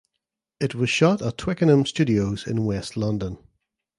It 0.59 0.73
was 0.73 0.89
shot 0.89 1.21
at 1.21 1.37
Twickenham 1.37 1.85
Studios 1.85 2.47
in 2.47 2.65
West 2.65 2.97
London. 2.97 3.37